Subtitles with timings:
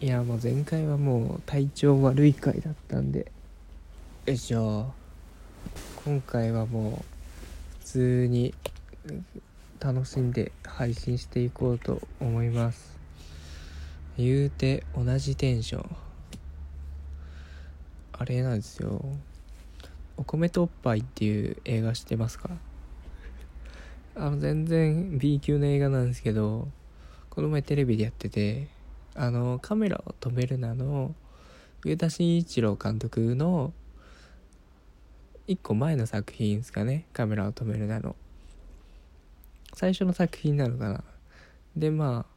[0.00, 3.32] いやもう前回はもう体調悪い回だったんで。
[4.26, 4.92] よいしょ
[6.04, 7.04] 今回はもう
[7.80, 8.54] 普通に
[9.80, 12.96] 楽しんで配信していこうと思います。
[14.16, 15.96] 言うて同じテンション。
[18.12, 19.04] あれなんですよ。
[20.16, 22.50] お米とおっぱいっていう映画知ってますか？
[24.14, 26.68] あの全然 B 級の映画なんですけど
[27.30, 28.77] この前テレビでやってて。
[29.20, 31.12] あのカメラを止めるなの
[31.84, 33.72] 上田慎一郎監督の
[35.48, 37.04] 1個前の作品ですかね。
[37.12, 38.14] カメラを止めるなの。
[39.74, 41.02] 最初の作品なのかな。
[41.76, 42.32] でまあ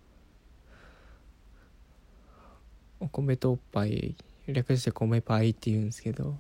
[3.00, 4.16] お米とおっぱい
[4.48, 6.36] 略して米パイって言うんですけど。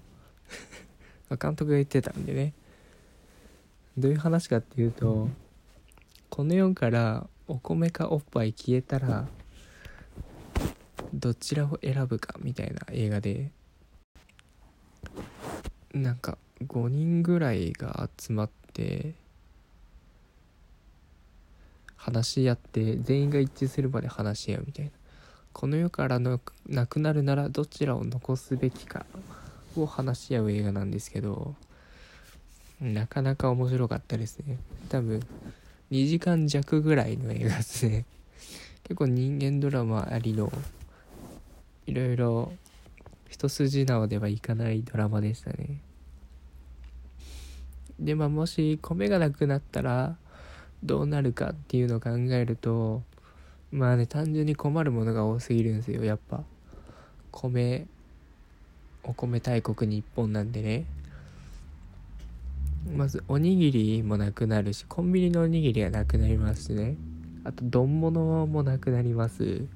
[1.39, 2.53] 監督が言ってたんでね。
[3.95, 5.29] どういう話かっていうと
[6.31, 9.27] この世からお米かおっぱい消えたら
[11.13, 13.51] どちらを選ぶかみたいな映画で
[15.93, 19.13] なんか5人ぐらいが集まって
[21.95, 24.91] 話し合って全員が一致するまで話し合うみたいな。
[25.53, 29.05] この世からのなくなるならどちらを残すべきか
[29.75, 31.55] を話し合う映画なんですけど
[32.79, 34.57] なかなか面白かったですね。
[34.89, 35.19] 多分
[35.91, 38.05] 2時間弱ぐらいの映画ですね。
[38.83, 40.51] 結構人間ドラマありの
[41.91, 42.53] いろいろ
[43.27, 45.81] 一筋縄ではいかないドラマでしたね。
[47.99, 50.15] でまあもし米がなくなったら
[50.81, 53.03] どうなるかっていうのを考えると
[53.73, 56.43] まあね単純に困るものが多すぎるんですよやっぱ。
[57.29, 57.85] 米
[59.03, 60.85] お米大国日本なんでね。
[62.95, 66.95] まずおにぎりもなくなるしコンビニのおにぎりはなくなりますしね。
[67.43, 69.67] あと丼物もなくなります。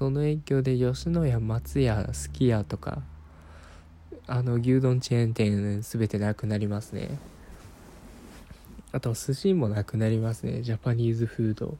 [0.00, 3.02] その影響で吉野家松屋すき家とか
[4.26, 7.18] あの牛丼チェーン店全てなくなりますね。
[8.92, 10.62] あと寿司もなくなりますね。
[10.62, 11.76] ジャパニーズフード。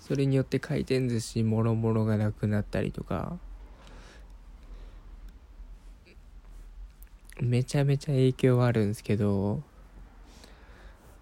[0.00, 3.36] それによって回転寿司もろもろがなくなったりとか。
[7.42, 9.60] めちゃめちゃ影響はあるんですけど、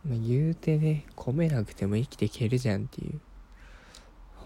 [0.05, 3.21] 言うてね米なくても生きていけるじゃんっていう。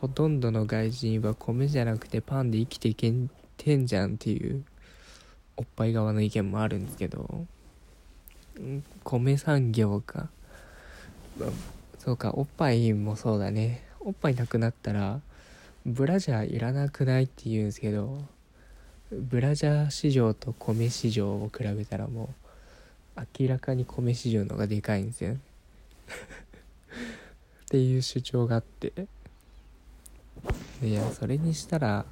[0.04, 3.10] ほとんどの外人は米じゃなくてパンで生きていけ
[3.56, 4.62] てんじゃんっていう
[5.56, 7.46] おっぱい側の意見もあるんですけど
[9.02, 10.28] 米産業か。
[11.98, 13.82] そうかおっぱいもそうだね。
[14.00, 15.22] おっぱいなくなったら
[15.86, 18.18] ブラジャーいらなくないって言うんですけど
[19.10, 22.28] ブラジャー市場と米市場を比べたらも
[23.16, 25.40] う明らかに米市場の方がでかいんですよね。
[27.64, 28.92] っていう主張があって。
[30.84, 32.04] いやそれにしたら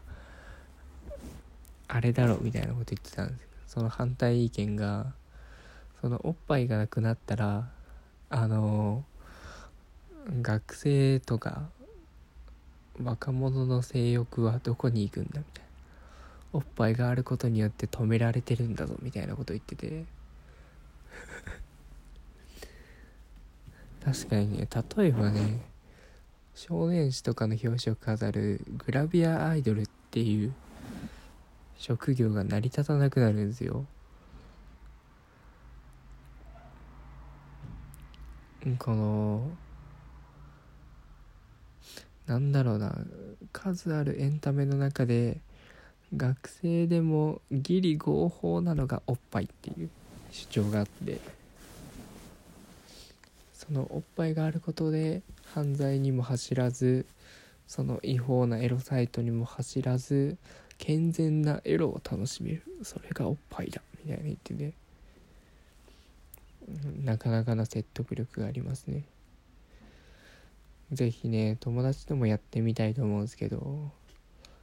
[1.88, 5.12] あれだろみたいなこと言ってたんですけどその反対意見が
[6.00, 7.68] そのおっぱいがなくなったら
[8.30, 9.04] あの
[10.40, 11.68] 学生とか
[13.02, 15.72] 若者の性欲はどこに行くんだみたいな。
[16.54, 20.04] おっぱいがあることによって止められてるんだぞみたいなこと言ってて。
[24.04, 25.60] 確かにね例えばね
[26.54, 30.52] 少年誌とかの表紙を飾るグラビアアイドルっていう
[31.78, 33.84] 職業が成り立たなくなるんですよ。
[38.78, 39.50] この
[42.26, 42.96] なんだろうな
[43.52, 45.40] 数あるエンタメの中で
[46.16, 49.90] 学生でもギリ合法なのがおっぱいっていう
[50.30, 51.41] 主張があって。
[53.66, 55.22] そのおっぱいがあることで
[55.54, 57.06] 犯罪にも走らず
[57.68, 60.36] その違法なエロサイトにも走らず
[60.78, 62.62] 健全なエロを楽しめる。
[62.82, 64.72] それがおっぱいだみたいな言ってて。
[67.04, 69.04] なかなかな説得力がありますね。
[70.92, 73.90] 是非ね友達ともやってみたいと思うんですけど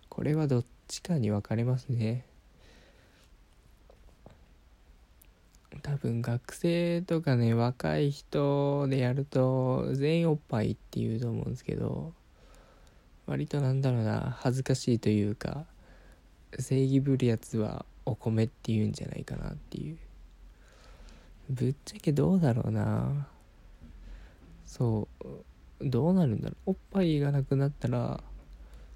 [0.10, 2.26] これはどっちかに分かれますね。
[5.80, 12.14] 多分学生とかね若い人でやると全員おっぱいって言うと思うんですけど
[13.26, 15.66] 割となんだろうな恥ずかしいというか
[16.58, 19.98] 正義ぶるやつはお米って言うんじゃないかなっていう。
[21.50, 23.28] ぶっちゃけどうだろうな。
[24.66, 25.08] そ
[25.82, 26.72] うどうなるんだろう。
[26.72, 28.24] おっぱいがなくなったら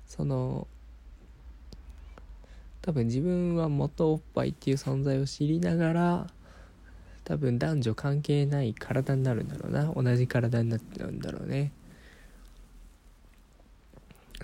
[0.08, 0.68] その
[2.82, 6.28] 多分自分は元おっぱいっていう存在を知りながら
[7.26, 9.94] 多分男女関係ない体になるんだろうな。
[9.94, 11.72] 同じ体になっちゃうんだろうね。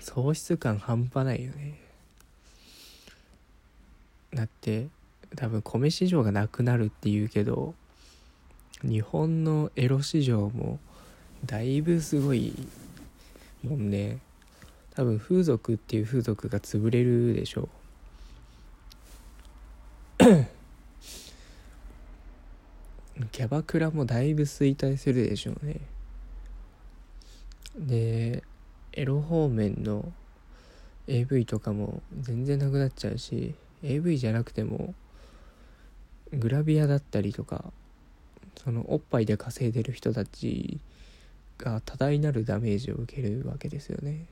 [0.00, 1.78] 喪失感半端ないよね。
[4.32, 4.88] だって
[5.36, 7.74] 多分米市場がなくなるっていうけど
[8.82, 10.78] 日本のエロ市場も
[11.44, 12.54] だいぶすごい
[13.62, 14.18] もんね。
[14.94, 17.68] 多分風俗っていう風俗が潰れるでしょ
[20.20, 20.46] う。
[23.28, 25.80] キャバクラもだいぶ衰退するでしょうね。
[27.76, 28.42] で
[28.92, 30.12] エロ方面の
[31.06, 34.94] AV とかも全然なくなっちゃうし AV じゃなくても
[36.32, 37.72] グラビアだったりとか
[38.62, 40.78] そのおっぱいで稼いでる人たち
[41.58, 44.26] が多大なるダメージを受けるわけですよね。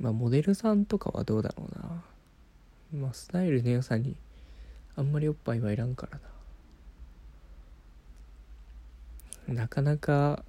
[0.00, 1.78] まあモデルさんとかはどうだろう
[2.98, 3.02] な。
[3.02, 4.16] まあスタイルの良さに
[4.96, 6.24] あんまりおっぱいはいらんからな。
[9.48, 10.44] なかなか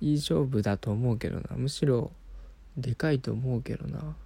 [0.00, 1.56] いい勝負だと思うけどな。
[1.56, 2.10] むしろ
[2.76, 4.16] でかいと思うけどな。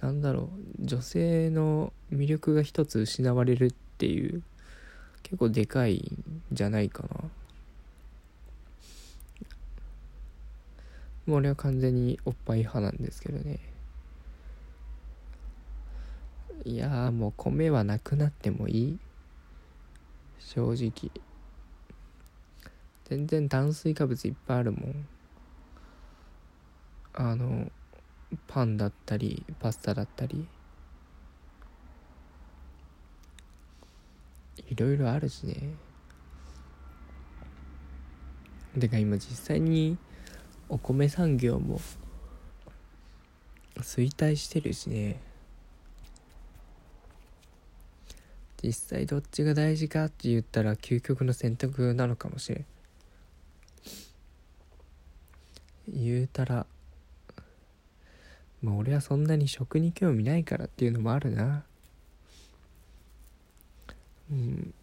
[0.00, 0.50] なんだろ
[0.80, 0.84] う。
[0.84, 4.42] 女性の魅力が一つ失われるっていう
[5.22, 7.08] 結構でかいんじゃないかな。
[11.26, 13.58] もう俺は完全におっぱい派なんですけどね。
[16.64, 18.98] いやーもう米はなくなってもいい。
[20.38, 21.10] 正直。
[23.04, 25.08] 全然炭水化物いっぱいあるもん。
[27.12, 27.70] あの
[28.48, 30.46] パンだったりパスタだったり。
[34.68, 35.74] いろいろあるしね。
[38.78, 39.98] てか今実際に
[40.68, 41.80] お米産業も
[43.76, 45.20] 衰退してるしね。
[48.62, 52.64] 実際どっちが大事かって言ったら究極の選択なのかもしれん。
[55.94, 56.66] 言うたら
[58.64, 61.64] まあ俺はそんなに食に興味ないからっていうのもあるな。
[64.32, 64.74] うん。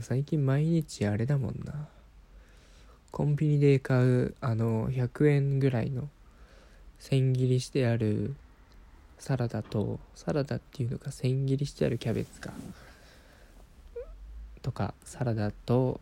[0.00, 1.88] 最近毎日あれだもんな。
[3.10, 6.08] コンビニで買うあの100円ぐらいの
[7.00, 8.36] 千切りしてある
[9.18, 12.52] サラダとサラダっていうのか千切りしてあるキャベツか。
[14.62, 16.00] とかサラダと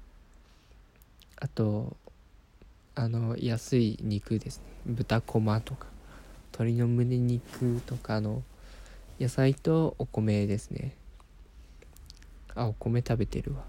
[1.36, 1.96] あと
[2.96, 4.64] あの安い肉ですね。
[4.86, 5.88] 豚こまとか
[6.52, 8.42] 鶏の胸肉とかの
[9.18, 10.96] 野菜とお米ですね。
[12.54, 13.64] あお米食べてるわ。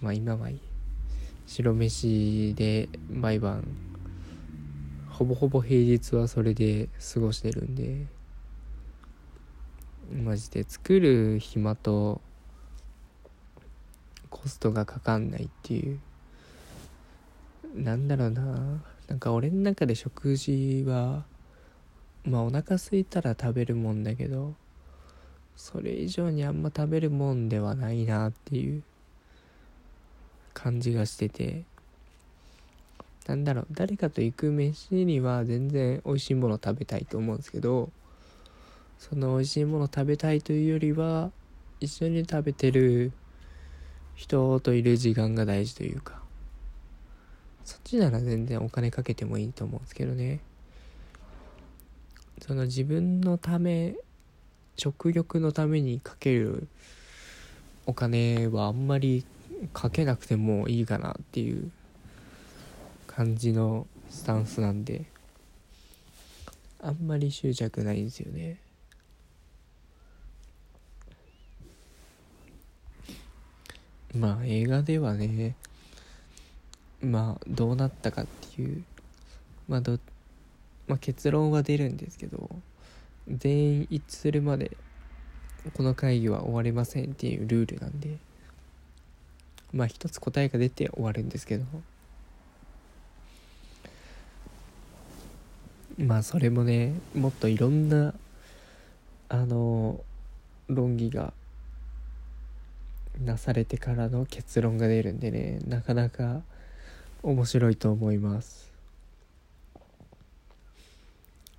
[0.00, 0.60] まあ今はいい。
[1.46, 3.64] 白飯で毎晩
[5.08, 8.06] ほぼほぼ平日はそれで過ごしてるんで
[10.12, 12.20] マジで作る暇と
[14.28, 16.00] コストがかかんないっていう。
[17.74, 18.82] なんだろうな。
[19.08, 21.24] なんか俺の中で食事は
[22.24, 24.54] まあお腹空いたら食べるもんだけど
[25.56, 28.82] それ以上にあんま食べるもんではないなっていう
[30.52, 31.64] 感じがしてて。
[33.28, 33.66] なんだろう。
[33.70, 37.90] 誰かと行く飯には全然美味しいもの食べたいと思うんですけど
[38.98, 41.30] その美味しいもの食べたいというよりは
[41.78, 43.12] 一緒に食べてる
[44.14, 46.27] 人といる時間が大事というか。
[47.68, 50.40] そっちなら全然お金かけてもいいと思うんですけどね。
[52.40, 53.94] その自分のため
[54.78, 56.66] 食欲のためにかける
[57.84, 59.22] お金はあんまり
[59.74, 61.70] かけなくてもいいかなっていう
[63.06, 65.04] 感じのスタンスなんで
[66.80, 68.56] あんまり執着ないんですよね。
[74.14, 75.54] まあ映画ではね
[77.02, 78.82] まあどうなったかっていう
[79.68, 79.98] まあど、
[80.86, 82.48] まあ、結論は出るんですけど
[83.28, 84.76] 全員一致するまで
[85.74, 88.16] この会議は終われませんっていうルールなんで
[89.72, 91.64] まあ一つ答えが出て終わるんですけど
[95.98, 98.14] まあそれもねもっといろんな
[99.28, 100.00] あの
[100.68, 101.32] 論議が
[103.22, 106.40] なされてからの結論が出るんでねなかなか
[107.28, 108.72] 面白いと思います。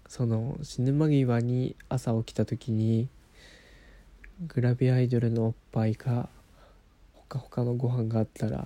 [0.07, 3.07] その死ぬ間際に朝起きた時に
[4.47, 6.27] グラビアアイドルのおっぱいか
[7.27, 8.65] かほかのご飯があったら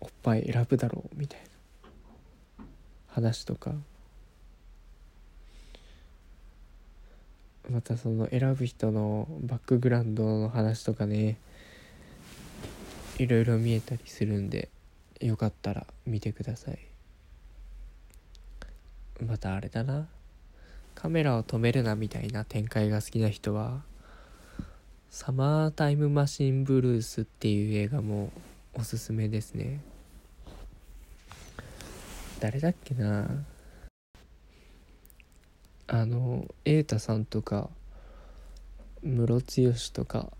[0.00, 1.40] おっぱい選ぶだろうみたい
[2.58, 2.64] な
[3.08, 3.72] 話とか。
[7.70, 11.38] またその選ぶ人のバックグラウンドの話とかね
[13.18, 14.68] いろいろ見えたりするんで。
[15.20, 16.78] よかったら見てください。
[19.24, 20.08] またあれだな。
[20.94, 23.82] カメラを止めるなみたいな展開が好きな人は
[25.10, 28.30] サマータイムマシンブルースっていう映画も
[28.74, 29.80] おすすめですね。
[32.40, 33.28] 誰だっけな。
[35.88, 37.70] あの瑛太さんとか
[39.02, 40.32] ムロツヨシとか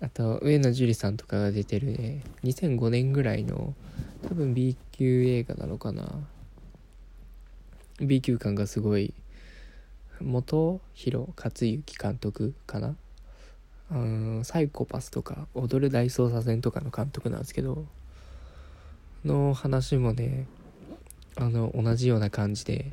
[0.00, 2.22] あと上野樹里さんとかが出てるね。
[2.44, 3.74] 2005年ぐらいの
[4.26, 6.08] 多分 B 級映画なのかな。
[8.00, 9.12] B 級感がすごい。
[10.20, 12.96] 元弘克行監督かな。
[13.90, 17.84] うんサイコパスとか踊る大捜査線とかの監督なんですけど
[19.24, 20.46] の話もね
[21.36, 22.92] あの同じような感じで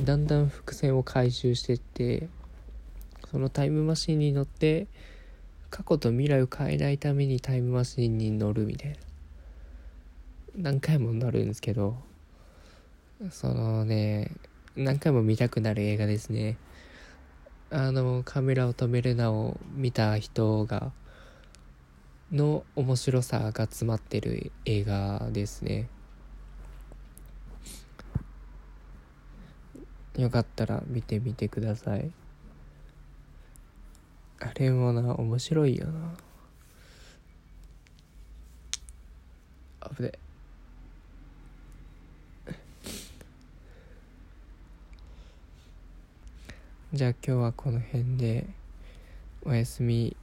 [0.00, 2.28] だんだん伏線を回収してって
[3.30, 4.86] そのタイムマシンに乗って
[5.74, 8.96] 過去と未来を変えないためにタイムマシンに乗るみたいな。
[10.54, 11.96] 何回も乗るんですけど
[13.32, 14.30] そのね
[14.76, 16.58] 何回も見たくなる映画ですね。
[17.70, 20.92] あのカメラを止めるなを見た人が
[22.30, 25.88] の面白さが詰まってる映画ですね。
[30.16, 32.12] よかったら見てみてください。
[34.40, 36.14] あれもな面白いよな。
[39.80, 40.18] あぶね。
[46.92, 48.46] じゃあ今日はこの辺で
[49.44, 50.16] おやすみ。